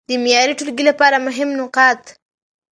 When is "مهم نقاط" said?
1.27-2.01